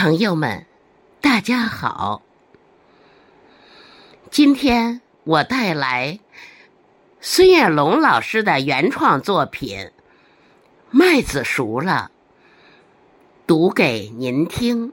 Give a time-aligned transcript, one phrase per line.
[0.00, 0.64] 朋友们，
[1.20, 2.22] 大家好！
[4.30, 6.20] 今天我带来
[7.20, 9.76] 孙艳龙老师的原创作品
[10.92, 12.12] 《麦子熟了》，
[13.44, 14.92] 读给您听。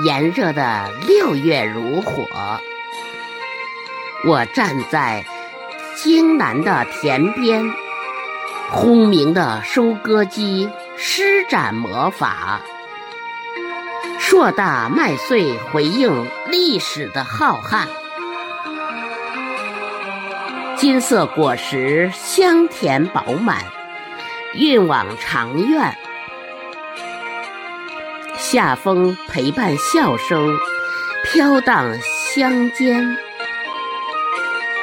[0.00, 2.26] 炎热的六月如火，
[4.24, 5.22] 我站在
[5.94, 7.70] 京南的田边，
[8.70, 12.62] 轰鸣的收割机施展魔法，
[14.18, 17.86] 硕大麦穗回应历史的浩瀚，
[20.74, 23.62] 金色果实香甜饱满，
[24.54, 25.94] 运往长院。
[28.42, 30.58] 夏风陪伴笑声，
[31.22, 31.96] 飘荡
[32.34, 33.16] 乡间，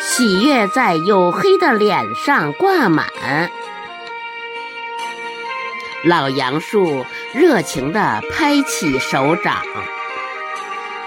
[0.00, 3.06] 喜悦在黝黑的脸上挂满。
[6.02, 9.58] 老杨树热情地拍起手掌，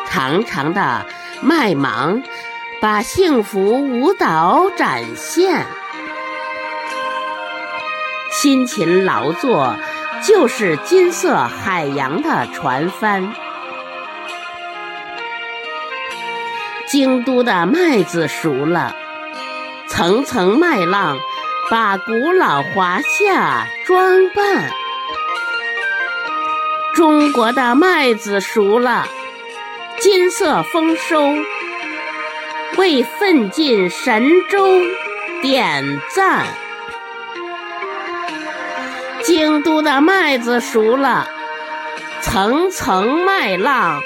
[0.07, 1.05] 长长的
[1.41, 2.21] 麦芒
[2.79, 5.65] 把幸福舞蹈展现，
[8.31, 9.75] 辛勤劳作。
[10.23, 13.33] 就是金色海洋的船帆，
[16.87, 18.95] 京都的麦子熟了，
[19.87, 21.17] 层层麦浪
[21.69, 24.69] 把古老华夏装扮。
[26.95, 29.07] 中国的麦子熟了，
[29.99, 31.35] 金色丰收，
[32.77, 34.81] 为奋进神州
[35.41, 36.45] 点赞。
[39.25, 41.27] 京都的麦子熟了，
[42.21, 44.03] 层层麦浪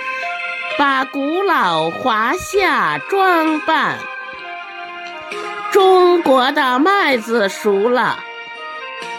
[0.78, 4.00] 把古老华夏装扮。
[5.74, 8.20] 中国的麦子熟了，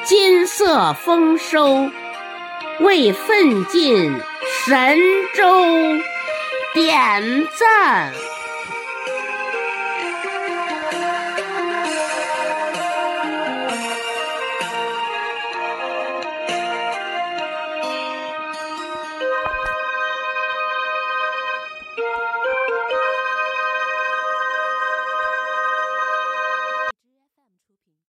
[0.03, 1.91] 金色丰收，
[2.79, 4.19] 为奋进
[4.65, 4.99] 神
[5.35, 5.67] 州
[6.73, 8.11] 点赞。